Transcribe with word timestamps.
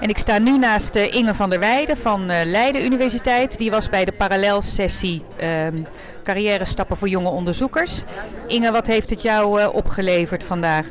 En 0.00 0.08
ik 0.08 0.18
sta 0.18 0.38
nu 0.38 0.58
naast 0.58 0.96
uh, 0.96 1.14
Inge 1.14 1.34
van 1.34 1.50
der 1.50 1.58
Weijden 1.58 1.96
van 1.96 2.30
uh, 2.30 2.36
Leiden 2.44 2.84
Universiteit. 2.84 3.58
Die 3.58 3.70
was 3.70 3.88
bij 3.88 4.04
de 4.04 4.12
parallelsessie 4.12 5.24
um, 5.42 5.86
carrière 6.24 6.64
stappen 6.64 6.96
voor 6.96 7.08
jonge 7.08 7.28
onderzoekers. 7.28 8.02
Inge, 8.46 8.72
wat 8.72 8.86
heeft 8.86 9.10
het 9.10 9.22
jou 9.22 9.60
uh, 9.60 9.74
opgeleverd 9.74 10.44
vandaag? 10.44 10.86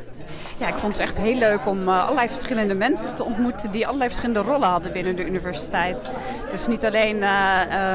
Ja, 0.58 0.68
ik 0.68 0.74
vond 0.74 0.92
het 0.92 1.02
echt 1.02 1.20
heel 1.20 1.34
leuk 1.34 1.66
om 1.66 1.88
allerlei 1.88 2.28
verschillende 2.28 2.74
mensen 2.74 3.14
te 3.14 3.24
ontmoeten 3.24 3.70
die 3.70 3.86
allerlei 3.86 4.10
verschillende 4.10 4.50
rollen 4.50 4.68
hadden 4.68 4.92
binnen 4.92 5.16
de 5.16 5.26
universiteit. 5.26 6.10
Dus 6.50 6.66
niet 6.66 6.84
alleen 6.84 7.22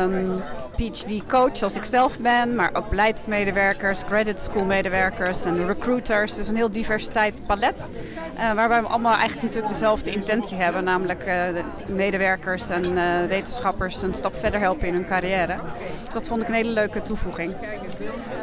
um, 0.02 0.42
PhD-coach 0.76 1.58
zoals 1.58 1.76
ik 1.76 1.86
zelf 1.86 2.20
ben, 2.20 2.56
maar 2.56 2.70
ook 2.74 2.90
beleidsmedewerkers, 2.90 4.04
credit 4.06 4.42
school 4.42 4.66
medewerkers 4.66 5.46
en 5.46 5.66
recruiters. 5.66 6.36
Dus 6.36 6.48
een 6.48 6.56
heel 6.56 6.72
diversiteit 6.72 7.42
palet. 7.46 7.90
Uh, 8.36 8.54
waar 8.54 8.70
wij 8.70 8.82
allemaal 8.82 9.14
eigenlijk 9.14 9.42
natuurlijk 9.42 9.74
dezelfde 9.74 10.12
intentie 10.12 10.58
hebben, 10.58 10.84
namelijk 10.84 11.26
de 11.26 11.94
medewerkers 11.94 12.70
en 12.70 12.96
wetenschappers 13.28 14.02
een 14.02 14.14
stap 14.14 14.36
verder 14.36 14.60
helpen 14.60 14.88
in 14.88 14.94
hun 14.94 15.08
carrière. 15.08 15.56
Dus 16.04 16.14
dat 16.14 16.28
vond 16.28 16.42
ik 16.42 16.48
een 16.48 16.54
hele 16.54 16.70
leuke 16.70 17.02
toevoeging. 17.02 17.56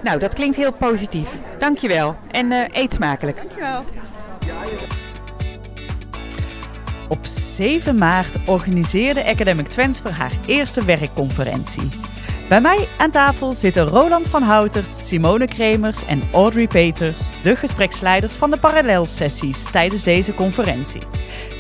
Nou, 0.03 0.19
dat 0.19 0.35
klinkt 0.35 0.57
heel 0.57 0.73
positief. 0.73 1.39
Dankjewel 1.59 2.17
en 2.31 2.53
eet 2.73 2.93
smakelijk. 2.93 3.37
Dankjewel. 3.37 3.85
Op 7.13 7.27
7 7.27 7.99
maart 7.99 8.39
organiseerde 8.47 9.25
Academic 9.25 9.67
Transfer 9.67 10.11
haar 10.11 10.33
eerste 10.47 10.85
werkconferentie. 10.85 12.12
Bij 12.53 12.61
mij 12.61 12.89
aan 12.99 13.11
tafel 13.11 13.53
zitten 13.53 13.87
Roland 13.87 14.29
van 14.29 14.43
Houtert, 14.43 14.97
Simone 14.97 15.47
Kremers 15.47 16.05
en 16.05 16.23
Audrey 16.33 16.67
Peters, 16.67 17.31
de 17.43 17.57
gespreksleiders 17.57 18.37
van 18.37 18.51
de 18.51 18.59
parallelsessies 18.59 19.63
tijdens 19.63 20.03
deze 20.03 20.35
conferentie. 20.35 21.03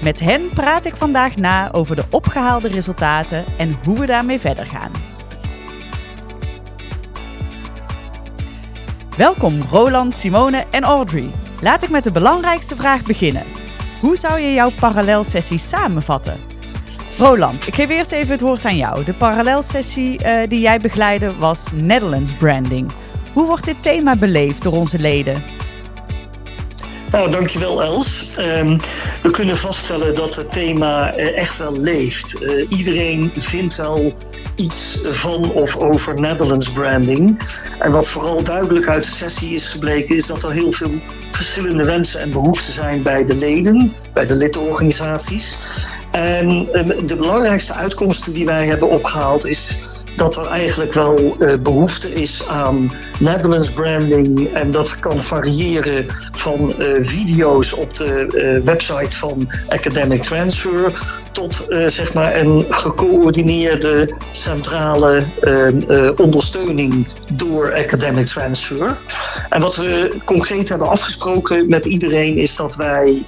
Met 0.03 0.21
hen 0.21 0.49
praat 0.49 0.85
ik 0.85 0.97
vandaag 0.97 1.37
na 1.37 1.73
over 1.73 1.97
de 1.97 2.05
opgehaalde 2.11 2.69
resultaten 2.69 3.45
en 3.59 3.73
hoe 3.85 3.99
we 3.99 4.07
daarmee 4.07 4.39
verder 4.41 4.67
gaan. 4.67 4.91
Welkom 9.17 9.61
Roland, 9.61 10.15
Simone 10.15 10.65
en 10.71 10.83
Audrey. 10.83 11.31
Laat 11.61 11.83
ik 11.83 11.91
met 11.91 12.05
de 12.05 12.13
belangrijkste 12.13 12.77
vraag 12.77 13.03
beginnen. 13.03 13.45
Hoe 14.01 14.17
zou 14.17 14.41
je 14.41 14.53
jouw 14.53 14.71
parallelsessie 14.81 15.59
samenvatten? 15.59 16.52
Roland, 17.19 17.67
ik 17.67 17.75
geef 17.75 17.89
eerst 17.89 18.13
even 18.13 18.31
het 18.31 18.41
woord 18.41 18.65
aan 18.65 18.77
jou. 18.77 19.05
De 19.05 19.15
parallelsessie 19.15 20.19
uh, 20.19 20.39
die 20.49 20.61
jij 20.61 20.81
begeleidde 20.81 21.37
was 21.39 21.67
Netherlands 21.75 22.35
Branding. 22.35 22.91
Hoe 23.33 23.47
wordt 23.47 23.65
dit 23.65 23.83
thema 23.83 24.17
beleefd 24.17 24.63
door 24.63 24.73
onze 24.73 24.99
leden? 24.99 25.43
Nou, 27.13 27.31
dankjewel 27.31 27.83
Els. 27.83 28.27
Um, 28.39 28.79
we 29.23 29.31
kunnen 29.31 29.57
vaststellen 29.57 30.15
dat 30.15 30.35
het 30.35 30.51
thema 30.51 31.17
uh, 31.17 31.39
echt 31.39 31.59
wel 31.59 31.81
leeft. 31.81 32.43
Uh, 32.43 32.67
iedereen 32.69 33.31
vindt 33.37 33.77
wel 33.77 34.17
iets 34.57 34.99
van 35.05 35.53
of 35.53 35.77
over 35.77 36.21
Netherlands 36.21 36.71
branding. 36.71 37.43
En 37.79 37.93
wat 37.93 38.09
vooral 38.09 38.43
duidelijk 38.43 38.89
uit 38.89 39.05
de 39.05 39.11
sessie 39.11 39.55
is 39.55 39.67
gebleken, 39.67 40.17
is 40.17 40.27
dat 40.27 40.43
er 40.43 40.53
heel 40.53 40.73
veel 40.73 40.91
verschillende 41.31 41.85
wensen 41.85 42.21
en 42.21 42.31
behoeften 42.31 42.73
zijn 42.73 43.03
bij 43.03 43.25
de 43.25 43.35
leden, 43.35 43.93
bij 44.15 44.27
de 44.27 44.35
lidorganisaties. 44.35 45.57
En 46.13 46.49
de 47.07 47.17
belangrijkste 47.17 47.73
uitkomsten 47.73 48.33
die 48.33 48.47
wij 48.47 48.67
hebben 48.67 48.91
opgehaald 48.91 49.47
is 49.47 49.79
dat 50.17 50.37
er 50.37 50.47
eigenlijk 50.47 50.93
wel 50.93 51.37
uh, 51.39 51.55
behoefte 51.55 52.13
is 52.13 52.47
aan 52.49 52.91
Netherlands 53.19 53.71
branding. 53.71 54.53
En 54.53 54.71
dat 54.71 54.99
kan 54.99 55.19
variëren 55.19 56.07
van 56.33 56.75
uh, 56.79 56.87
video's 57.01 57.73
op 57.73 57.97
de 57.97 58.61
website 58.65 59.17
van 59.17 59.51
Academic 59.69 60.23
Transfer 60.23 60.93
tot 61.33 61.67
zeg 61.87 62.13
maar 62.13 62.37
een 62.37 62.67
gecoördineerde 62.69 64.15
centrale 64.33 65.23
ondersteuning 66.17 67.07
door 67.29 67.75
Academic 67.75 68.27
Transfer. 68.27 68.97
En 69.49 69.61
wat 69.61 69.77
we 69.77 70.17
concreet 70.25 70.69
hebben 70.69 70.89
afgesproken 70.89 71.69
met 71.69 71.85
iedereen 71.85 72.37
is 72.37 72.57
dat 72.57 72.77
wij 72.77 73.23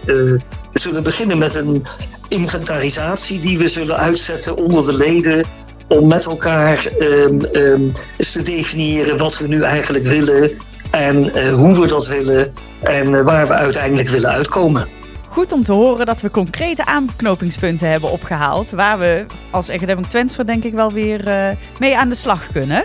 zullen 0.74 1.02
beginnen 1.02 1.38
met 1.38 1.54
een 1.54 1.86
inventarisatie 2.28 3.40
die 3.40 3.58
we 3.58 3.68
zullen 3.68 3.96
uitzetten 3.96 4.56
onder 4.56 4.86
de 4.86 4.92
leden 4.92 5.44
om 5.88 6.06
met 6.06 6.24
elkaar 6.24 6.86
um, 6.98 7.44
um, 7.52 7.92
eens 8.16 8.32
te 8.32 8.42
definiëren 8.42 9.18
wat 9.18 9.38
we 9.38 9.48
nu 9.48 9.62
eigenlijk 9.62 10.04
willen 10.04 10.50
en 10.90 11.38
uh, 11.38 11.54
hoe 11.54 11.80
we 11.80 11.86
dat 11.86 12.06
willen 12.06 12.52
en 12.82 13.10
uh, 13.10 13.22
waar 13.22 13.48
we 13.48 13.54
uiteindelijk 13.54 14.08
willen 14.08 14.30
uitkomen. 14.30 14.88
Goed 15.28 15.52
om 15.52 15.62
te 15.62 15.72
horen 15.72 16.06
dat 16.06 16.20
we 16.20 16.30
concrete 16.30 16.84
aanknopingspunten 16.86 17.90
hebben 17.90 18.10
opgehaald, 18.10 18.70
waar 18.70 18.98
we 18.98 19.24
als 19.50 19.70
Academic 19.70 20.06
Transfer 20.06 20.46
denk 20.46 20.64
ik 20.64 20.74
wel 20.74 20.92
weer 20.92 21.28
uh, 21.28 21.48
mee 21.78 21.96
aan 21.96 22.08
de 22.08 22.14
slag 22.14 22.46
kunnen. 22.52 22.84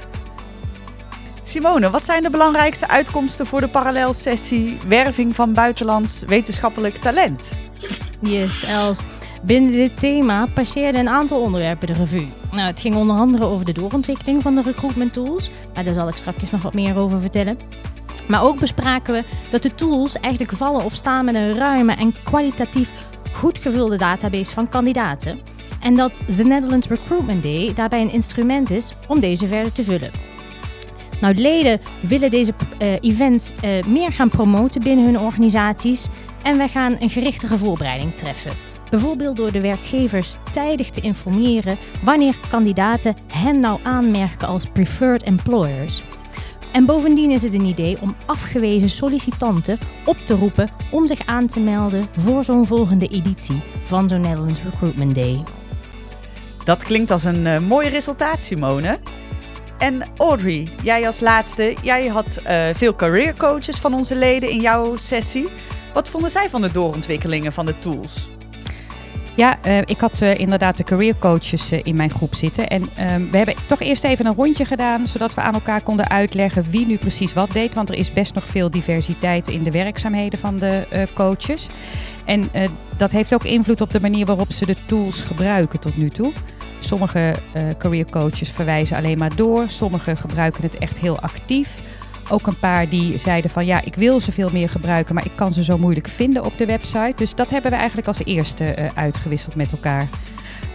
Simone, 1.43 1.89
wat 1.89 2.05
zijn 2.05 2.23
de 2.23 2.29
belangrijkste 2.29 2.87
uitkomsten 2.87 3.45
voor 3.45 3.61
de 3.61 3.67
parallelsessie 3.67 4.77
werving 4.87 5.35
van 5.35 5.53
buitenlands 5.53 6.23
wetenschappelijk 6.27 6.97
talent? 6.97 7.51
Yes, 8.21 8.63
Els. 8.63 9.03
Binnen 9.43 9.71
dit 9.71 9.99
thema 9.99 10.45
passeerden 10.53 11.01
een 11.01 11.09
aantal 11.09 11.41
onderwerpen 11.41 11.87
de 11.87 11.93
revue. 11.93 12.27
Nou, 12.51 12.67
het 12.67 12.79
ging 12.79 12.95
onder 12.95 13.15
andere 13.17 13.45
over 13.45 13.65
de 13.65 13.73
doorontwikkeling 13.73 14.41
van 14.41 14.55
de 14.55 14.61
recruitment 14.61 15.13
tools. 15.13 15.49
Maar 15.73 15.83
daar 15.83 15.93
zal 15.93 16.07
ik 16.07 16.15
straks 16.15 16.51
nog 16.51 16.61
wat 16.61 16.73
meer 16.73 16.97
over 16.97 17.19
vertellen. 17.19 17.57
Maar 18.27 18.43
ook 18.43 18.59
bespraken 18.59 19.13
we 19.13 19.23
dat 19.49 19.61
de 19.61 19.75
tools 19.75 20.19
eigenlijk 20.19 20.53
vallen 20.53 20.83
of 20.85 20.93
staan 20.93 21.25
met 21.25 21.35
een 21.35 21.57
ruime 21.57 21.93
en 21.93 22.13
kwalitatief 22.23 22.91
goed 23.33 23.57
gevulde 23.57 23.97
database 23.97 24.53
van 24.53 24.69
kandidaten. 24.69 25.39
En 25.81 25.95
dat 25.95 26.19
de 26.35 26.43
Netherlands 26.43 26.87
Recruitment 26.87 27.43
Day 27.43 27.73
daarbij 27.73 28.01
een 28.01 28.11
instrument 28.11 28.69
is 28.69 28.95
om 29.07 29.19
deze 29.19 29.47
verder 29.47 29.71
te 29.71 29.83
vullen. 29.83 30.28
Nou, 31.21 31.35
leden 31.35 31.81
willen 31.99 32.29
deze 32.29 32.53
uh, 32.81 32.93
events 33.01 33.51
uh, 33.63 33.83
meer 33.83 34.11
gaan 34.11 34.29
promoten 34.29 34.83
binnen 34.83 35.05
hun 35.05 35.19
organisaties 35.19 36.07
en 36.43 36.57
wij 36.57 36.67
gaan 36.67 36.95
een 36.99 37.09
gerichtige 37.09 37.57
voorbereiding 37.57 38.15
treffen. 38.15 38.51
Bijvoorbeeld 38.89 39.37
door 39.37 39.51
de 39.51 39.61
werkgevers 39.61 40.35
tijdig 40.51 40.89
te 40.89 41.01
informeren 41.01 41.77
wanneer 42.03 42.39
kandidaten 42.49 43.13
hen 43.27 43.59
nou 43.59 43.79
aanmerken 43.83 44.47
als 44.47 44.65
preferred 44.65 45.23
employers. 45.23 46.01
En 46.71 46.85
bovendien 46.85 47.31
is 47.31 47.41
het 47.41 47.53
een 47.53 47.65
idee 47.65 47.97
om 48.01 48.15
afgewezen 48.25 48.89
sollicitanten 48.89 49.77
op 50.05 50.17
te 50.25 50.33
roepen 50.33 50.69
om 50.91 51.07
zich 51.07 51.25
aan 51.25 51.47
te 51.47 51.59
melden 51.59 52.03
voor 52.17 52.43
zo'n 52.43 52.65
volgende 52.65 53.07
editie 53.07 53.61
van 53.83 54.09
zo'n 54.09 54.21
Netherlands 54.21 54.63
Recruitment 54.63 55.15
Day. 55.15 55.43
Dat 56.65 56.83
klinkt 56.83 57.11
als 57.11 57.23
een 57.23 57.45
uh, 57.45 57.59
mooi 57.59 57.89
resultaat, 57.89 58.43
Simone. 58.43 58.99
En 59.79 60.03
Audrey, 60.17 60.67
jij 60.83 61.05
als 61.05 61.19
laatste, 61.19 61.75
jij 61.81 62.07
had 62.07 62.41
uh, 62.47 62.63
veel 62.73 62.95
career 62.95 63.33
coaches 63.37 63.77
van 63.77 63.93
onze 63.93 64.15
leden 64.15 64.49
in 64.49 64.61
jouw 64.61 64.95
sessie. 64.95 65.47
Wat 65.93 66.09
vonden 66.09 66.29
zij 66.29 66.49
van 66.49 66.61
de 66.61 66.71
doorontwikkelingen 66.71 67.53
van 67.53 67.65
de 67.65 67.79
tools? 67.79 68.27
Ja, 69.35 69.57
uh, 69.67 69.77
ik 69.77 69.99
had 69.99 70.21
uh, 70.21 70.35
inderdaad 70.35 70.77
de 70.77 70.83
career 70.83 71.15
coaches 71.19 71.71
in 71.71 71.95
mijn 71.95 72.09
groep 72.09 72.35
zitten. 72.35 72.67
En 72.67 72.81
we 73.31 73.37
hebben 73.37 73.55
toch 73.67 73.79
eerst 73.79 74.03
even 74.03 74.25
een 74.25 74.33
rondje 74.33 74.65
gedaan, 74.65 75.07
zodat 75.07 75.33
we 75.33 75.41
aan 75.41 75.53
elkaar 75.53 75.81
konden 75.81 76.09
uitleggen 76.09 76.65
wie 76.69 76.85
nu 76.85 76.97
precies 76.97 77.33
wat 77.33 77.51
deed. 77.51 77.75
Want 77.75 77.89
er 77.89 77.95
is 77.95 78.13
best 78.13 78.33
nog 78.33 78.47
veel 78.47 78.71
diversiteit 78.71 79.47
in 79.47 79.63
de 79.63 79.71
werkzaamheden 79.71 80.39
van 80.39 80.59
de 80.59 81.07
coaches. 81.13 81.69
En 82.25 82.49
dat 82.97 83.11
heeft 83.11 83.33
ook 83.33 83.43
invloed 83.43 83.81
op 83.81 83.91
de 83.91 84.01
manier 84.01 84.25
waarop 84.25 84.51
ze 84.51 84.65
de 84.65 84.75
tools 84.85 85.21
gebruiken 85.21 85.79
tot 85.79 85.97
nu 85.97 86.09
toe. 86.09 86.31
Sommige 86.79 87.35
career 87.77 88.05
coaches 88.11 88.49
verwijzen 88.49 88.97
alleen 88.97 89.17
maar 89.17 89.35
door, 89.35 89.63
sommigen 89.67 90.17
gebruiken 90.17 90.63
het 90.63 90.77
echt 90.77 90.99
heel 90.99 91.19
actief 91.19 91.79
ook 92.29 92.47
een 92.47 92.59
paar 92.59 92.89
die 92.89 93.17
zeiden 93.17 93.51
van 93.51 93.65
ja, 93.65 93.81
ik 93.83 93.95
wil 93.95 94.21
ze 94.21 94.31
veel 94.31 94.49
meer 94.51 94.69
gebruiken, 94.69 95.15
maar 95.15 95.25
ik 95.25 95.35
kan 95.35 95.53
ze 95.53 95.63
zo 95.63 95.77
moeilijk 95.77 96.07
vinden 96.07 96.45
op 96.45 96.57
de 96.57 96.65
website. 96.65 97.13
Dus 97.15 97.35
dat 97.35 97.49
hebben 97.49 97.71
we 97.71 97.77
eigenlijk 97.77 98.07
als 98.07 98.23
eerste 98.23 98.75
uh, 98.79 98.85
uitgewisseld 98.95 99.55
met 99.55 99.71
elkaar. 99.71 100.07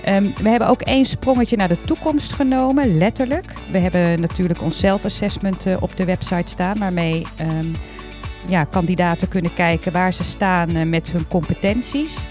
Um, 0.09 0.33
we 0.43 0.49
hebben 0.49 0.69
ook 0.69 0.83
één 0.83 1.05
sprongetje 1.05 1.57
naar 1.57 1.69
de 1.69 1.81
toekomst 1.81 2.33
genomen, 2.33 2.97
letterlijk. 2.97 3.53
We 3.71 3.79
hebben 3.79 4.21
natuurlijk 4.21 4.63
ons 4.63 4.79
self-assessment 4.79 5.67
uh, 5.67 5.77
op 5.81 5.97
de 5.97 6.05
website 6.05 6.51
staan, 6.51 6.79
waarmee 6.79 7.27
um, 7.41 7.77
ja, 8.47 8.65
kandidaten 8.65 9.29
kunnen 9.29 9.55
kijken 9.55 9.93
waar 9.93 10.13
ze 10.13 10.25
staan 10.25 10.77
uh, 10.77 10.83
met 10.83 11.13
hun 11.13 11.27
competenties. 11.29 12.27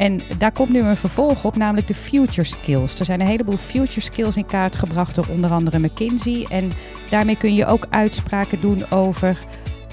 En 0.00 0.22
daar 0.38 0.52
komt 0.52 0.70
nu 0.70 0.80
een 0.80 0.96
vervolg 0.96 1.44
op, 1.44 1.56
namelijk 1.56 1.86
de 1.86 1.94
future 1.94 2.44
skills. 2.44 2.94
Er 2.94 3.04
zijn 3.04 3.20
een 3.20 3.26
heleboel 3.26 3.56
future 3.56 4.00
skills 4.00 4.36
in 4.36 4.46
kaart 4.46 4.76
gebracht 4.76 5.14
door 5.14 5.26
onder 5.28 5.50
andere 5.50 5.78
McKinsey. 5.78 6.46
En 6.50 6.72
daarmee 7.10 7.36
kun 7.36 7.54
je 7.54 7.66
ook 7.66 7.86
uitspraken 7.90 8.60
doen 8.60 8.90
over 8.90 9.38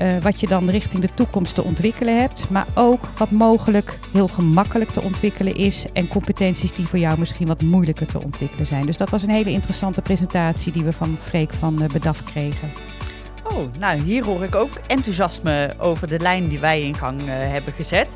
uh, 0.02 0.18
wat 0.22 0.40
je 0.40 0.48
dan 0.48 0.70
richting 0.70 1.02
de 1.02 1.14
toekomst 1.14 1.56
te 1.56 1.64
ontwikkelen 1.64 2.20
hebt. 2.20 2.50
Maar 2.50 2.68
ook 2.74 3.08
wat 3.18 3.32
mogelijk 3.32 4.00
heel 4.14 4.28
gemakkelijk 4.28 4.90
te 4.90 5.02
ontwikkelen 5.02 5.56
is. 5.56 5.92
En 5.92 6.08
competenties 6.08 6.74
die 6.74 6.88
voor 6.88 7.00
jou 7.00 7.20
misschien 7.20 7.48
wat 7.48 7.62
moeilijker 7.62 8.08
te 8.08 8.24
ontwikkelen 8.24 8.68
zijn. 8.68 8.86
Dus 8.86 8.98
dat 8.98 9.10
was 9.10 9.24
een 9.24 9.30
hele 9.30 9.52
interessante 9.52 10.02
presentatie 10.02 10.72
die 10.72 10.84
we 10.84 10.94
van 10.94 11.18
Freek 11.22 11.54
van 11.54 11.82
uh, 11.82 11.90
Bedaf 11.90 12.24
kregen. 12.24 12.72
Oh, 13.44 13.64
nou 13.80 14.00
hier 14.02 14.26
hoor 14.26 14.44
ik 14.44 14.56
ook 14.56 14.74
enthousiasme 14.88 15.72
over 15.80 16.08
de 16.08 16.20
lijn 16.20 16.48
die 16.48 16.60
wij 16.60 16.82
in 16.82 16.96
gang 16.96 17.22
uh, 17.22 17.28
hebben 17.28 17.74
gezet. 17.74 18.14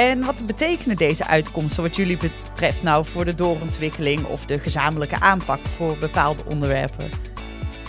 En 0.00 0.24
wat 0.24 0.46
betekenen 0.46 0.96
deze 0.96 1.26
uitkomsten 1.26 1.82
wat 1.82 1.96
jullie 1.96 2.16
betreft 2.16 2.82
nou 2.82 3.06
voor 3.06 3.24
de 3.24 3.34
doorontwikkeling 3.34 4.24
of 4.24 4.46
de 4.46 4.58
gezamenlijke 4.58 5.20
aanpak 5.20 5.60
voor 5.76 5.96
bepaalde 5.98 6.44
onderwerpen? 6.44 7.10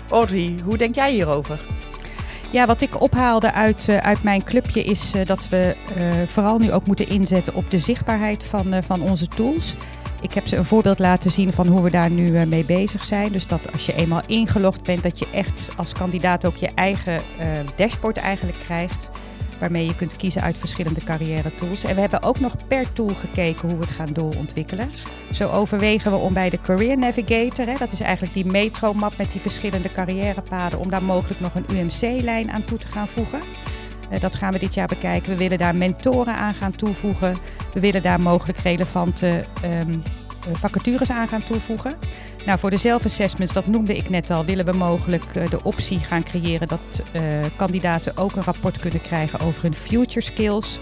Audrey, 0.09 0.55
hoe 0.63 0.77
denk 0.77 0.95
jij 0.95 1.11
hierover? 1.11 1.59
Ja, 2.49 2.65
wat 2.65 2.81
ik 2.81 3.01
ophaalde 3.01 3.51
uit, 3.51 3.87
uh, 3.89 3.97
uit 3.97 4.23
mijn 4.23 4.43
clubje 4.43 4.83
is 4.83 5.15
uh, 5.15 5.25
dat 5.25 5.49
we 5.49 5.75
uh, 5.97 6.13
vooral 6.27 6.57
nu 6.57 6.71
ook 6.71 6.87
moeten 6.87 7.07
inzetten 7.07 7.55
op 7.55 7.71
de 7.71 7.77
zichtbaarheid 7.77 8.43
van, 8.43 8.83
van 8.83 9.01
onze 9.01 9.27
tools. 9.27 9.75
Ik 10.21 10.33
heb 10.33 10.47
ze 10.47 10.55
een 10.55 10.65
voorbeeld 10.65 10.99
laten 10.99 11.31
zien 11.31 11.53
van 11.53 11.67
hoe 11.67 11.83
we 11.83 11.89
daar 11.89 12.09
nu 12.09 12.45
mee 12.45 12.65
bezig 12.65 13.03
zijn. 13.05 13.31
Dus 13.31 13.47
dat 13.47 13.71
als 13.73 13.85
je 13.85 13.93
eenmaal 13.93 14.21
ingelogd 14.27 14.83
bent, 14.83 15.03
dat 15.03 15.19
je 15.19 15.27
echt 15.33 15.67
als 15.75 15.93
kandidaat 15.93 16.45
ook 16.45 16.55
je 16.55 16.69
eigen 16.75 17.21
dashboard 17.77 18.17
eigenlijk 18.17 18.59
krijgt 18.59 19.09
waarmee 19.61 19.85
je 19.85 19.95
kunt 19.95 20.15
kiezen 20.15 20.41
uit 20.41 20.57
verschillende 20.57 21.03
carrière 21.03 21.55
tools. 21.55 21.83
En 21.83 21.95
we 21.95 22.01
hebben 22.01 22.23
ook 22.23 22.39
nog 22.39 22.55
per 22.67 22.91
tool 22.91 23.07
gekeken 23.07 23.69
hoe 23.69 23.77
we 23.77 23.83
het 23.83 23.93
gaan 23.93 24.13
doorontwikkelen. 24.13 24.89
Zo 25.31 25.49
overwegen 25.49 26.11
we 26.11 26.17
om 26.17 26.33
bij 26.33 26.49
de 26.49 26.61
Career 26.61 26.97
Navigator, 26.97 27.65
hè, 27.65 27.77
dat 27.77 27.91
is 27.91 28.01
eigenlijk 28.01 28.33
die 28.33 28.45
metro-map 28.45 29.17
met 29.17 29.31
die 29.31 29.41
verschillende 29.41 29.91
carrièrepaden, 29.91 30.79
om 30.79 30.89
daar 30.89 31.03
mogelijk 31.03 31.39
nog 31.39 31.55
een 31.55 31.65
UMC-lijn 31.71 32.51
aan 32.51 32.61
toe 32.61 32.77
te 32.77 32.87
gaan 32.87 33.07
voegen. 33.07 33.39
Uh, 34.11 34.19
dat 34.19 34.35
gaan 34.35 34.53
we 34.53 34.59
dit 34.59 34.73
jaar 34.73 34.87
bekijken. 34.87 35.31
We 35.31 35.37
willen 35.37 35.57
daar 35.57 35.75
mentoren 35.75 36.35
aan 36.35 36.53
gaan 36.53 36.75
toevoegen. 36.75 37.35
We 37.73 37.79
willen 37.79 38.01
daar 38.01 38.21
mogelijk 38.21 38.57
relevante 38.57 39.45
um, 39.65 40.03
vacatures 40.53 41.09
aan 41.09 41.27
gaan 41.27 41.43
toevoegen. 41.43 41.95
Nou, 42.45 42.59
voor 42.59 42.69
de 42.69 42.77
zelfassessments, 42.77 43.53
dat 43.53 43.67
noemde 43.67 43.97
ik 43.97 44.09
net 44.09 44.29
al, 44.29 44.45
willen 44.45 44.65
we 44.65 44.71
mogelijk 44.71 45.35
uh, 45.35 45.49
de 45.49 45.63
optie 45.63 45.99
gaan 45.99 46.23
creëren 46.23 46.67
dat 46.67 47.01
uh, 47.13 47.21
kandidaten 47.55 48.17
ook 48.17 48.35
een 48.35 48.43
rapport 48.43 48.79
kunnen 48.79 49.01
krijgen 49.01 49.39
over 49.39 49.61
hun 49.61 49.73
future 49.73 50.25
skills. 50.25 50.79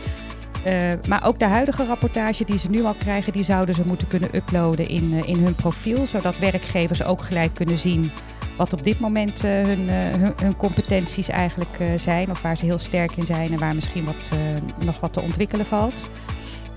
Maar 1.07 1.25
ook 1.25 1.39
de 1.39 1.45
huidige 1.45 1.85
rapportage 1.85 2.45
die 2.45 2.57
ze 2.57 2.69
nu 2.69 2.83
al 2.83 2.93
krijgen, 2.93 3.33
die 3.33 3.43
zouden 3.43 3.75
ze 3.75 3.81
moeten 3.85 4.07
kunnen 4.07 4.35
uploaden 4.35 4.87
in, 4.87 5.23
in 5.25 5.37
hun 5.37 5.55
profiel, 5.55 6.07
zodat 6.07 6.39
werkgevers 6.39 7.03
ook 7.03 7.21
gelijk 7.21 7.55
kunnen 7.55 7.77
zien 7.77 8.11
wat 8.57 8.73
op 8.73 8.83
dit 8.83 8.99
moment 8.99 9.41
hun, 9.41 9.89
hun, 9.89 10.33
hun, 10.41 10.55
competenties 10.57 11.29
eigenlijk 11.29 11.77
zijn, 11.95 12.29
of 12.29 12.41
waar 12.41 12.57
ze 12.57 12.65
heel 12.65 12.77
sterk 12.77 13.11
in 13.15 13.25
zijn 13.25 13.51
en 13.51 13.59
waar 13.59 13.75
misschien 13.75 14.05
wat, 14.05 14.29
nog 14.85 14.99
wat 14.99 15.13
te 15.13 15.21
ontwikkelen 15.21 15.65
valt. 15.65 16.05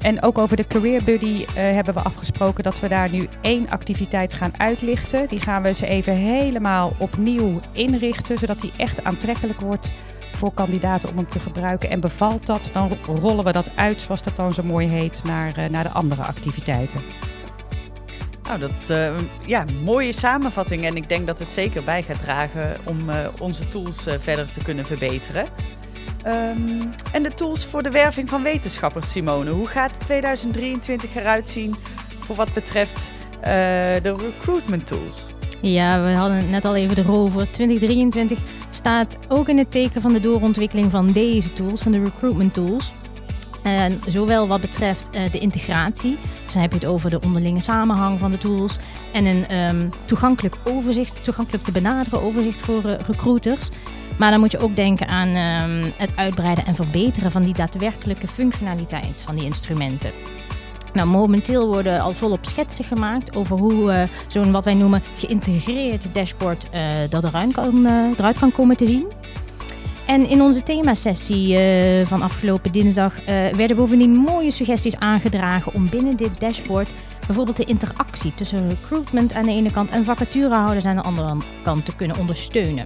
En 0.02 0.22
ook 0.22 0.38
over 0.38 0.56
de 0.56 0.66
Career 0.66 1.04
Buddy 1.04 1.26
uh, 1.26 1.46
hebben 1.54 1.94
we 1.94 2.00
afgesproken 2.00 2.64
dat 2.64 2.80
we 2.80 2.88
daar 2.88 3.10
nu 3.10 3.28
één 3.40 3.70
activiteit 3.70 4.32
gaan 4.32 4.52
uitlichten. 4.56 5.28
Die 5.28 5.40
gaan 5.40 5.62
we 5.62 5.68
eens 5.68 5.80
even 5.80 6.16
helemaal 6.16 6.92
opnieuw 6.98 7.60
inrichten, 7.72 8.38
zodat 8.38 8.60
die 8.60 8.72
echt 8.76 9.04
aantrekkelijk 9.04 9.60
wordt 9.60 9.92
voor 10.32 10.54
kandidaten 10.54 11.08
om 11.08 11.16
hem 11.16 11.28
te 11.28 11.40
gebruiken. 11.40 11.90
En 11.90 12.00
bevalt 12.00 12.46
dat, 12.46 12.70
dan 12.72 12.98
rollen 13.02 13.44
we 13.44 13.52
dat 13.52 13.70
uit, 13.74 14.00
zoals 14.00 14.22
dat 14.22 14.36
dan 14.36 14.52
zo 14.52 14.62
mooi 14.62 14.88
heet, 14.88 15.22
naar, 15.24 15.58
uh, 15.58 15.68
naar 15.68 15.82
de 15.82 15.90
andere 15.90 16.22
activiteiten. 16.22 17.00
Nou, 18.42 18.58
dat 18.58 18.90
uh, 18.90 19.18
ja, 19.46 19.64
mooie 19.84 20.12
samenvatting. 20.12 20.84
En 20.84 20.96
ik 20.96 21.08
denk 21.08 21.26
dat 21.26 21.38
het 21.38 21.52
zeker 21.52 21.84
bij 21.84 22.02
gaat 22.02 22.22
dragen 22.22 22.76
om 22.84 22.98
onze 23.40 23.68
tools 23.68 24.06
verder 24.18 24.50
te 24.50 24.62
kunnen 24.62 24.84
verbeteren. 24.84 25.46
Um, 26.26 26.80
en 27.12 27.22
de 27.22 27.34
tools 27.34 27.64
voor 27.64 27.82
de 27.82 27.90
werving 27.90 28.28
van 28.28 28.42
wetenschappers, 28.42 29.10
Simone. 29.10 29.50
Hoe 29.50 29.66
gaat 29.66 30.04
2023 30.04 31.14
eruit 31.14 31.48
zien 31.48 31.74
voor 32.18 32.36
wat 32.36 32.52
betreft 32.52 33.12
uh, 33.38 33.44
de 34.02 34.14
recruitment 34.16 34.86
tools? 34.86 35.26
Ja, 35.60 36.02
we 36.02 36.10
hadden 36.10 36.36
het 36.36 36.50
net 36.50 36.64
al 36.64 36.76
even 36.76 36.98
erover. 36.98 37.50
2023 37.50 38.38
staat 38.70 39.18
ook 39.28 39.48
in 39.48 39.58
het 39.58 39.70
teken 39.70 40.00
van 40.00 40.12
de 40.12 40.20
doorontwikkeling 40.20 40.90
van 40.90 41.12
deze 41.12 41.52
tools, 41.52 41.80
van 41.80 41.92
de 41.92 42.02
recruitment 42.02 42.54
tools. 42.54 42.92
En 43.62 44.00
zowel 44.08 44.46
wat 44.46 44.60
betreft 44.60 45.10
uh, 45.14 45.32
de 45.32 45.38
integratie, 45.38 46.18
dus 46.44 46.52
dan 46.52 46.62
heb 46.62 46.72
je 46.72 46.78
het 46.78 46.88
over 46.88 47.10
de 47.10 47.20
onderlinge 47.20 47.60
samenhang 47.60 48.18
van 48.18 48.30
de 48.30 48.38
tools 48.38 48.76
en 49.12 49.24
een 49.24 49.68
um, 49.68 49.88
toegankelijk 50.04 50.56
overzicht, 50.64 51.24
toegankelijk 51.24 51.64
te 51.64 51.72
benaderen 51.72 52.22
overzicht 52.22 52.60
voor 52.60 52.84
uh, 52.84 52.94
recruiters. 53.06 53.68
Maar 54.18 54.30
dan 54.30 54.40
moet 54.40 54.52
je 54.52 54.58
ook 54.58 54.76
denken 54.76 55.08
aan 55.08 55.28
um, 55.28 55.92
het 55.96 56.12
uitbreiden 56.16 56.66
en 56.66 56.74
verbeteren 56.74 57.30
van 57.30 57.42
die 57.42 57.54
daadwerkelijke 57.54 58.28
functionaliteit 58.28 59.22
van 59.24 59.34
die 59.34 59.44
instrumenten. 59.44 60.10
Nou, 60.92 61.08
momenteel 61.08 61.66
worden 61.66 62.00
al 62.00 62.12
volop 62.12 62.44
schetsen 62.44 62.84
gemaakt 62.84 63.36
over 63.36 63.56
hoe 63.56 63.92
uh, 63.92 64.02
zo'n 64.28 64.52
wat 64.52 64.64
wij 64.64 64.74
noemen 64.74 65.02
geïntegreerd 65.14 66.14
dashboard 66.14 66.70
uh, 66.74 66.80
dat 67.10 67.24
eruit 67.24 67.52
kan, 67.52 67.86
uh, 67.86 68.18
eruit 68.18 68.38
kan 68.38 68.52
komen 68.52 68.76
te 68.76 68.86
zien. 68.86 69.06
En 70.06 70.28
in 70.28 70.42
onze 70.42 70.62
themasessie 70.62 71.58
van 72.06 72.22
afgelopen 72.22 72.72
dinsdag 72.72 73.14
werden 73.56 73.76
bovendien 73.76 74.14
mooie 74.14 74.50
suggesties 74.50 74.96
aangedragen 74.96 75.74
om 75.74 75.88
binnen 75.88 76.16
dit 76.16 76.40
dashboard 76.40 76.92
bijvoorbeeld 77.26 77.56
de 77.56 77.64
interactie 77.64 78.34
tussen 78.34 78.68
recruitment 78.68 79.32
aan 79.32 79.44
de 79.44 79.50
ene 79.50 79.70
kant 79.70 79.90
en 79.90 80.04
vacaturehouders 80.04 80.84
aan 80.84 80.96
de 80.96 81.02
andere 81.02 81.36
kant 81.62 81.84
te 81.84 81.96
kunnen 81.96 82.18
ondersteunen. 82.18 82.84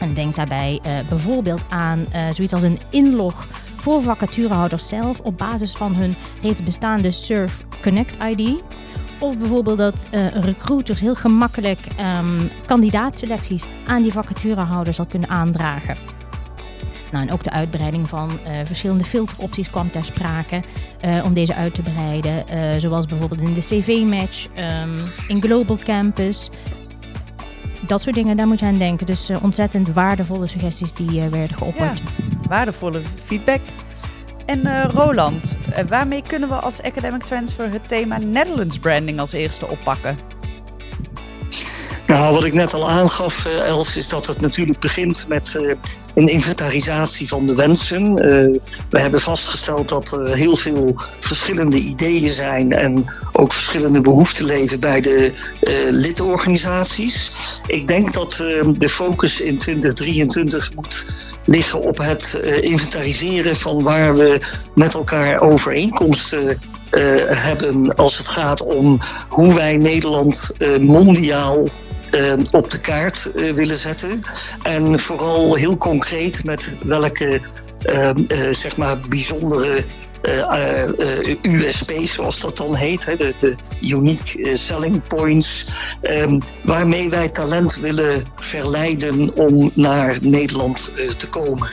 En 0.00 0.14
denk 0.14 0.34
daarbij 0.34 0.80
uh, 0.86 0.92
bijvoorbeeld 1.08 1.64
aan 1.68 2.06
zoiets 2.32 2.52
als 2.52 2.62
een 2.62 2.78
inlog 2.90 3.46
voor 3.76 4.02
vacaturehouders 4.02 4.88
zelf 4.88 5.20
op 5.20 5.38
basis 5.38 5.72
van 5.72 5.94
hun 5.94 6.14
reeds 6.42 6.62
bestaande 6.62 7.12
Surf 7.12 7.64
Connect 7.82 8.24
ID. 8.24 8.62
Of 9.20 9.38
bijvoorbeeld 9.38 9.78
dat 9.78 10.06
uh, 10.10 10.26
recruiters 10.26 11.00
heel 11.00 11.14
gemakkelijk 11.14 11.78
um, 12.18 12.50
kandidaatselecties 12.66 13.66
aan 13.86 14.02
die 14.02 14.12
vacaturehouders 14.12 14.98
al 14.98 15.06
kunnen 15.06 15.28
aandragen. 15.28 15.96
Nou, 17.12 17.26
en 17.26 17.32
ook 17.32 17.44
de 17.44 17.50
uitbreiding 17.50 18.08
van 18.08 18.30
verschillende 18.64 19.04
filteropties 19.04 19.70
kwam 19.70 19.90
ter 19.90 20.04
sprake 20.04 20.62
om 21.24 21.34
deze 21.34 21.54
uit 21.54 21.74
te 21.74 21.82
breiden. 21.82 22.44
Zoals 22.80 23.06
bijvoorbeeld 23.06 23.40
in 23.40 23.54
de 23.54 23.60
CV-match, 23.60 24.46
um, 24.46 24.90
in 25.28 25.42
Global 25.42 25.78
Campus. 25.84 26.50
Dat 27.90 28.02
soort 28.02 28.14
dingen, 28.14 28.36
daar 28.36 28.46
moet 28.46 28.60
je 28.60 28.66
aan 28.66 28.78
denken. 28.78 29.06
Dus 29.06 29.30
ontzettend 29.42 29.92
waardevolle 29.92 30.48
suggesties 30.48 30.92
die 30.92 31.20
werden 31.20 31.56
geopperd. 31.56 31.98
Ja, 31.98 32.24
waardevolle 32.48 33.02
feedback. 33.24 33.60
En 34.46 34.90
Roland, 34.90 35.56
waarmee 35.88 36.22
kunnen 36.26 36.48
we 36.48 36.54
als 36.54 36.82
Academic 36.82 37.22
Transfer 37.22 37.70
het 37.70 37.88
thema 37.88 38.18
Netherlands 38.18 38.78
branding 38.78 39.20
als 39.20 39.32
eerste 39.32 39.68
oppakken? 39.68 40.16
Nou, 42.10 42.34
wat 42.34 42.44
ik 42.44 42.52
net 42.52 42.74
al 42.74 42.90
aangaf, 42.90 43.46
uh, 43.46 43.58
Els, 43.58 43.96
is 43.96 44.08
dat 44.08 44.26
het 44.26 44.40
natuurlijk 44.40 44.78
begint 44.78 45.24
met 45.28 45.54
uh, 45.56 45.74
een 46.14 46.28
inventarisatie 46.28 47.28
van 47.28 47.46
de 47.46 47.54
wensen. 47.54 48.06
Uh, 48.06 48.60
we 48.90 49.00
hebben 49.00 49.20
vastgesteld 49.20 49.88
dat 49.88 50.12
er 50.12 50.34
heel 50.34 50.56
veel 50.56 50.96
verschillende 51.20 51.76
ideeën 51.76 52.30
zijn 52.30 52.72
en 52.72 53.04
ook 53.32 53.52
verschillende 53.52 54.00
behoeften 54.00 54.44
leven 54.44 54.80
bij 54.80 55.00
de 55.00 55.32
lidorganisaties. 55.90 57.32
Ik 57.66 57.88
denk 57.88 58.12
dat 58.12 58.34
de 58.78 58.88
focus 58.88 59.40
in 59.40 59.58
2023 59.58 60.74
moet 60.74 61.06
liggen 61.44 61.80
op 61.80 61.98
het 61.98 62.38
inventariseren 62.60 63.56
van 63.56 63.82
waar 63.82 64.16
we 64.16 64.40
met 64.74 64.94
elkaar 64.94 65.40
overeenkomsten 65.40 66.58
hebben 67.26 67.96
als 67.96 68.18
het 68.18 68.28
gaat 68.28 68.62
om 68.62 69.00
hoe 69.28 69.54
wij 69.54 69.76
Nederland 69.76 70.50
mondiaal 70.80 71.68
op 72.50 72.70
de 72.70 72.80
kaart 72.80 73.30
willen 73.34 73.76
zetten. 73.76 74.22
En 74.62 75.00
vooral 75.00 75.54
heel 75.54 75.76
concreet 75.76 76.44
met 76.44 76.76
welke 76.82 77.40
zeg 78.50 78.76
maar 78.76 79.00
bijzondere 79.08 79.84
uh, 80.22 80.84
uh, 80.98 81.36
USP's, 81.42 82.12
zoals 82.12 82.40
dat 82.40 82.56
dan 82.56 82.74
heet, 82.74 83.04
hè, 83.04 83.16
de, 83.16 83.34
de 83.40 83.54
unique 83.80 84.56
selling 84.56 85.06
points, 85.06 85.66
um, 86.02 86.38
waarmee 86.62 87.10
wij 87.10 87.28
talent 87.28 87.76
willen 87.76 88.24
verleiden 88.34 89.36
om 89.36 89.70
naar 89.74 90.18
Nederland 90.20 90.92
te 91.16 91.28
komen. 91.28 91.68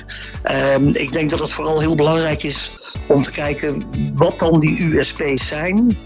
Ik 0.93 1.11
denk 1.11 1.29
dat 1.29 1.39
het 1.39 1.51
vooral 1.51 1.79
heel 1.79 1.95
belangrijk 1.95 2.43
is 2.43 2.79
om 3.07 3.23
te 3.23 3.31
kijken 3.31 3.83
wat 4.15 4.39
dan 4.39 4.59
die 4.59 4.83
USP's 4.83 5.47
zijn. 5.47 5.97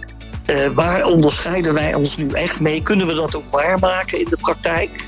Uh, 0.51 0.67
waar 0.67 1.03
onderscheiden 1.03 1.73
wij 1.73 1.93
ons 1.93 2.17
nu 2.17 2.27
echt 2.27 2.59
mee? 2.59 2.83
Kunnen 2.83 3.07
we 3.07 3.13
dat 3.13 3.35
ook 3.35 3.51
waarmaken 3.51 4.19
in 4.19 4.27
de 4.29 4.37
praktijk? 4.41 5.05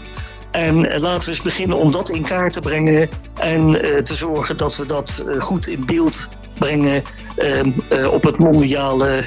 En 0.52 0.78
uh, 0.78 1.00
laten 1.00 1.24
we 1.24 1.30
eens 1.30 1.42
beginnen 1.42 1.78
om 1.78 1.92
dat 1.92 2.10
in 2.10 2.22
kaart 2.22 2.54
te 2.54 2.60
brengen 2.60 3.10
en 3.40 3.62
uh, 3.62 3.98
te 3.98 4.14
zorgen 4.14 4.58
dat 4.58 4.76
we 4.76 4.86
dat 4.86 5.24
goed 5.40 5.68
in 5.68 5.86
beeld 5.86 6.28
brengen 6.58 7.04
ehm, 7.36 7.72
op 8.12 8.24
het 8.24 8.38
mondiale 8.38 9.26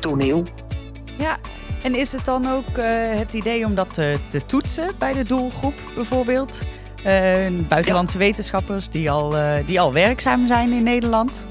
toneel. 0.00 0.42
Ja, 1.16 1.36
en 1.82 1.94
is 1.94 2.12
het 2.12 2.24
dan 2.24 2.48
ook 2.50 2.76
het 3.16 3.32
idee 3.32 3.64
om 3.64 3.74
dat 3.74 3.94
te, 3.94 4.18
te, 4.30 4.46
toetsen 4.46 4.90
bij 4.98 5.12
de 5.12 5.24
doelgroep 5.24 5.74
bijvoorbeeld? 5.94 6.62
buitenlandse 7.68 8.18
ja. 8.18 8.24
wetenschappers 8.24 8.90
die 8.90 9.10
al, 9.10 9.34
die 9.66 9.80
al 9.80 9.92
werkzaam 9.92 10.46
zijn 10.46 10.72
in 10.72 10.82
Nederland? 10.82 11.44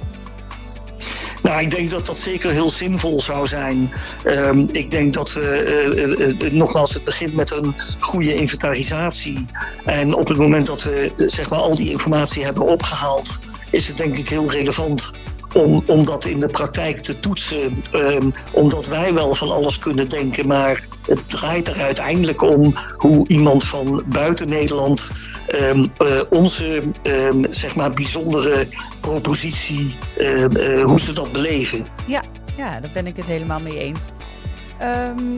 Nou, 1.44 1.62
ik 1.62 1.72
denk 1.72 1.90
dat 1.90 2.06
dat 2.06 2.18
zeker 2.18 2.52
heel 2.52 2.70
zinvol 2.70 3.22
zou 3.22 3.48
zijn. 3.48 3.92
Um, 4.26 4.68
ik 4.72 4.92
denk 4.92 5.14
dat 5.14 5.34
we, 5.34 6.36
uh, 6.42 6.52
nogmaals, 6.52 6.94
het 6.94 7.04
begint 7.04 7.34
met 7.34 7.52
een 7.52 7.76
goede 8.00 8.36
inventarisatie. 8.36 9.46
En 9.86 10.14
op 10.14 10.28
het 10.28 10.38
moment 10.38 10.68
dat 10.68 10.84
we 10.84 11.12
zeg 11.18 11.50
maar, 11.50 11.60
al 11.60 11.76
die 11.76 11.92
informatie 11.92 12.44
hebben 12.44 12.64
opgehaald, 12.66 13.40
is 13.70 13.88
het 13.88 13.98
denk 13.98 14.18
ik 14.18 14.30
heel 14.30 14.52
relevant 14.52 15.12
om, 15.54 16.06
dat 16.06 16.26
in 16.26 16.40
de 16.40 16.46
praktijk 16.46 17.00
te 17.00 17.18
toetsen. 17.18 17.84
Ehm, 17.92 18.30
omdat 18.52 18.88
wij 18.88 19.14
wel 19.14 19.36
van 19.36 19.52
alles 19.52 19.80
kunnen 19.80 20.10
denken, 20.10 20.48
maar 20.48 20.84
het 21.06 21.30
draait 21.30 21.68
er 21.68 21.82
uiteindelijk 21.82 22.42
om 22.42 22.74
hoe 22.98 23.28
iemand 23.28 23.64
van 23.64 24.04
buiten 24.08 24.50
Nederland 24.50 25.12
um, 25.54 25.92
uh, 26.02 26.20
onze 26.30 26.82
um, 27.04 27.46
zeg 27.50 27.76
maar 27.76 27.92
bijzondere 27.92 28.68
propositie, 29.02 29.96
uh, 30.18 30.84
hoe 30.84 31.00
ze 31.00 31.14
dat 31.14 31.32
beleven. 31.32 31.86
Ja, 32.08 32.22
ja, 32.58 32.80
daar 32.80 32.92
ben 32.94 33.08
ik 33.08 33.16
het 33.16 33.26
helemaal 33.26 33.60
mee 33.60 33.80
eens. 33.80 34.12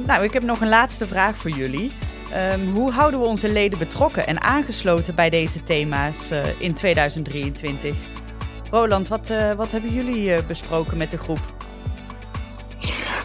nou, 0.06 0.24
ik 0.24 0.34
heb 0.34 0.44
nog 0.44 0.62
een 0.62 0.70
laatste 0.70 1.08
vraag 1.08 1.36
voor 1.36 1.52
jullie. 1.52 1.92
hoe 2.74 2.92
houden 2.92 3.20
we 3.20 3.26
onze 3.26 3.52
leden 3.52 3.80
betrokken 3.80 4.28
en 4.28 4.42
aangesloten 4.42 5.16
bij 5.16 5.30
deze 5.30 5.64
thema's 5.64 6.32
uh, 6.32 6.40
in 6.58 6.74
2023? 6.74 7.96
Roland, 8.72 9.08
wat, 9.08 9.32
wat 9.56 9.72
hebben 9.72 9.94
jullie 9.94 10.44
besproken 10.44 10.98
met 10.98 11.12
de 11.12 11.18
groep? 11.18 11.40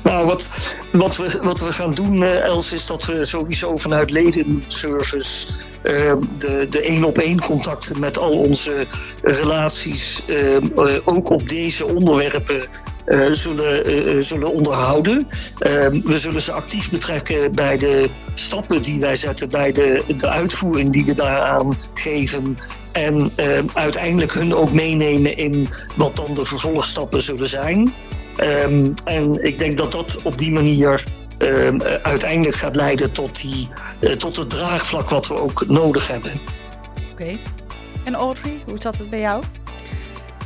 Nou, 0.02 0.26
wat, 0.26 0.48
wat, 0.92 1.16
we, 1.16 1.38
wat 1.42 1.60
we 1.60 1.72
gaan 1.72 1.94
doen, 1.94 2.22
uh, 2.22 2.44
Els, 2.44 2.72
is 2.72 2.86
dat 2.86 3.04
we 3.04 3.24
sowieso 3.24 3.76
vanuit 3.76 4.10
ledenservice 4.10 5.46
de, 6.38 6.66
de 6.70 6.80
één 6.80 7.04
op 7.04 7.18
één 7.18 7.40
contacten 7.40 8.00
met 8.00 8.18
al 8.18 8.38
onze 8.38 8.86
relaties 9.22 10.22
ook 11.04 11.30
op 11.30 11.48
deze 11.48 11.86
onderwerpen 11.86 12.68
zullen, 13.30 13.90
uh, 13.90 14.22
zullen 14.22 14.52
onderhouden. 14.52 15.26
Uh, 15.26 15.86
we 16.04 16.18
zullen 16.18 16.40
ze 16.40 16.52
actief 16.52 16.90
betrekken 16.90 17.52
bij 17.52 17.76
de 17.76 18.10
stappen 18.34 18.82
die 18.82 19.00
wij 19.00 19.16
zetten, 19.16 19.48
bij 19.48 19.72
de, 19.72 20.02
de 20.16 20.28
uitvoering 20.28 20.92
die 20.92 21.04
we 21.04 21.14
daaraan 21.14 21.78
geven. 21.94 22.58
En 22.92 23.32
uiteindelijk 23.74 24.32
hun 24.32 24.54
ook 24.54 24.72
meenemen 24.72 25.36
in 25.36 25.68
wat 25.96 26.16
dan 26.16 26.34
de 26.34 26.44
vervolgstappen 26.44 27.22
zullen 27.22 27.48
zijn. 27.48 27.92
Um, 28.42 28.94
en 29.04 29.44
ik 29.44 29.58
denk 29.58 29.76
dat 29.76 29.92
dat 29.92 30.18
op 30.22 30.38
die 30.38 30.52
manier 30.52 31.04
uiteindelijk 32.02 32.56
gaat 32.56 32.76
leiden 32.76 33.12
tot, 33.12 33.40
die, 33.40 33.68
tot 34.18 34.36
het 34.36 34.50
draagvlak 34.50 35.10
wat 35.10 35.26
we 35.26 35.34
ook 35.34 35.64
nodig 35.66 36.08
hebben. 36.08 36.32
Oké. 37.12 37.38
En 38.04 38.14
Audrey, 38.14 38.58
hoe 38.66 38.80
zat 38.80 38.98
het 38.98 39.10
bij 39.10 39.20
jou? 39.20 39.42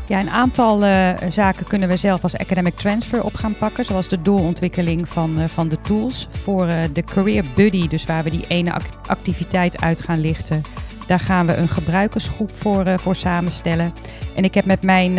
Ja, 0.07 0.21
een 0.21 0.31
aantal 0.31 0.85
uh, 0.85 1.11
zaken 1.29 1.67
kunnen 1.67 1.89
we 1.89 1.97
zelf 1.97 2.23
als 2.23 2.39
academic 2.39 2.75
transfer 2.75 3.25
op 3.25 3.35
gaan 3.35 3.57
pakken. 3.57 3.85
Zoals 3.85 4.09
de 4.09 4.23
doorontwikkeling 4.23 5.09
van, 5.09 5.39
uh, 5.41 5.45
van 5.49 5.69
de 5.69 5.81
tools. 5.81 6.29
Voor 6.43 6.67
uh, 6.67 6.77
de 6.93 7.03
Career 7.03 7.45
Buddy, 7.55 7.89
dus 7.89 8.05
waar 8.05 8.25
we 8.25 8.31
die 8.31 8.47
ene 8.49 8.73
activiteit 9.07 9.81
uit 9.81 10.03
gaan 10.03 10.21
lichten. 10.21 10.63
Daar 11.07 11.21
gaan 11.21 11.47
we 11.47 11.57
een 11.57 11.69
gebruikersgroep 11.69 12.51
voor, 12.51 12.99
voor 12.99 13.17
samenstellen. 13.17 13.93
En 14.35 14.45
ik 14.45 14.55
heb 14.55 14.65
met 14.65 14.83
mijn 14.83 15.19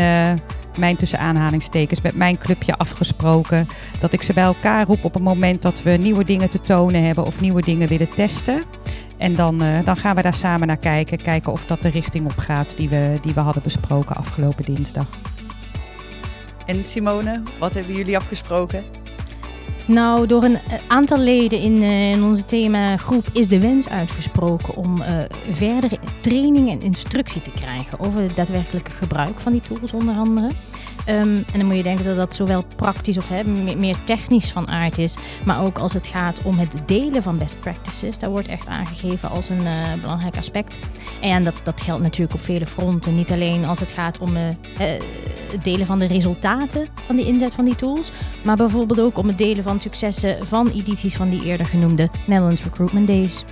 mijn 0.77 0.95
tussen 0.95 1.19
aanhalingstekens, 1.19 2.01
met 2.01 2.15
mijn 2.15 2.37
clubje 2.37 2.77
afgesproken. 2.77 3.67
Dat 3.99 4.13
ik 4.13 4.21
ze 4.21 4.33
bij 4.33 4.43
elkaar 4.43 4.85
roep 4.85 5.03
op 5.03 5.13
het 5.13 5.23
moment 5.23 5.61
dat 5.61 5.83
we 5.83 5.91
nieuwe 5.91 6.23
dingen 6.23 6.49
te 6.49 6.59
tonen 6.59 7.03
hebben 7.03 7.25
of 7.25 7.41
nieuwe 7.41 7.61
dingen 7.61 7.87
willen 7.87 8.09
testen. 8.09 8.61
En 9.17 9.36
dan, 9.36 9.63
uh, 9.63 9.86
dan 9.86 9.98
gaan 9.98 10.15
we 10.15 10.22
daar 10.22 10.34
samen 10.34 10.67
naar 10.67 10.77
kijken. 10.77 11.22
Kijken 11.22 11.51
of 11.51 11.65
dat 11.65 11.81
de 11.81 11.89
richting 11.89 12.25
op 12.25 12.38
gaat 12.38 12.77
die 12.77 12.89
we, 12.89 13.17
die 13.22 13.34
we 13.34 13.39
hadden 13.39 13.63
besproken 13.63 14.15
afgelopen 14.15 14.65
dinsdag. 14.65 15.07
En 16.65 16.84
Simone, 16.84 17.41
wat 17.60 17.74
hebben 17.74 17.95
jullie 17.95 18.17
afgesproken? 18.17 18.84
Nou, 19.88 20.27
door 20.27 20.43
een 20.43 20.57
aantal 20.88 21.17
leden 21.17 21.60
in, 21.60 21.81
uh, 21.81 22.12
in 22.12 22.24
onze 22.24 22.45
themagroep 22.45 23.25
is 23.31 23.48
de 23.48 23.60
wens 23.60 23.89
uitgesproken 23.89 24.75
om 24.75 25.01
uh, 25.01 25.07
verdere 25.51 26.00
training 26.22 26.69
en 26.69 26.79
instructie 26.79 27.41
te 27.41 27.51
krijgen 27.51 28.00
over 28.00 28.22
het 28.22 28.36
daadwerkelijke 28.36 28.91
gebruik 28.91 29.39
van 29.39 29.51
die 29.51 29.62
tools 29.62 29.93
onder 29.93 30.15
andere. 30.15 30.50
Um, 31.09 31.43
en 31.51 31.57
dan 31.57 31.65
moet 31.65 31.75
je 31.75 31.83
denken 31.83 32.05
dat 32.05 32.15
dat 32.15 32.35
zowel 32.35 32.65
praktisch 32.75 33.17
of 33.17 33.31
meer 33.77 33.95
technisch 34.03 34.51
van 34.51 34.69
aard 34.69 34.97
is, 34.97 35.15
maar 35.43 35.65
ook 35.65 35.77
als 35.77 35.93
het 35.93 36.07
gaat 36.07 36.41
om 36.43 36.59
het 36.59 36.75
delen 36.85 37.24
van 37.24 37.38
best 37.38 37.59
practices. 37.59 38.19
Daar 38.19 38.29
wordt 38.29 38.47
echt 38.47 38.67
aangegeven 38.67 39.29
als 39.29 39.50
een 39.50 39.62
uh, 39.62 39.93
belangrijk 40.01 40.38
aspect. 40.38 40.79
En 41.21 41.43
dat, 41.43 41.62
dat 41.63 41.81
geldt 41.81 42.03
natuurlijk 42.03 42.33
op 42.33 42.43
vele 42.43 42.65
fronten. 42.65 43.15
Niet 43.15 43.31
alleen 43.31 43.65
als 43.65 43.79
het 43.79 43.91
gaat 43.91 44.17
om 44.17 44.35
uh, 44.38 44.41
het 45.51 45.63
delen 45.63 45.85
van 45.85 45.97
de 45.97 46.07
resultaten 46.07 46.88
van 47.05 47.15
de 47.15 47.25
inzet 47.25 47.53
van 47.53 47.65
die 47.65 47.75
tools, 47.75 48.12
maar 48.43 48.55
bijvoorbeeld 48.55 49.00
ook 49.00 49.17
om 49.17 49.27
het 49.27 49.38
delen 49.38 49.63
van 49.63 49.81
successen 49.81 50.47
van 50.47 50.67
edities 50.67 51.15
van 51.15 51.29
die 51.29 51.43
eerder 51.43 51.65
genoemde 51.65 52.09
Netherlands 52.25 52.63
Recruitment 52.63 53.07
Days. 53.07 53.45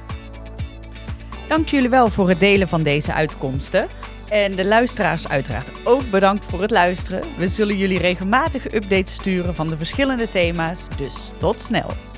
Dank 1.47 1.69
jullie 1.69 1.89
wel 1.89 2.09
voor 2.09 2.29
het 2.29 2.39
delen 2.39 2.67
van 2.67 2.83
deze 2.83 3.13
uitkomsten. 3.13 3.87
En 4.33 4.55
de 4.55 4.65
luisteraars 4.65 5.27
uiteraard 5.27 5.71
ook 5.83 6.09
bedankt 6.09 6.45
voor 6.45 6.61
het 6.61 6.71
luisteren. 6.71 7.21
We 7.37 7.47
zullen 7.47 7.77
jullie 7.77 7.99
regelmatig 7.99 8.73
updates 8.73 9.13
sturen 9.13 9.55
van 9.55 9.67
de 9.67 9.77
verschillende 9.77 10.29
thema's, 10.29 10.87
dus 10.97 11.33
tot 11.37 11.61
snel. 11.61 12.12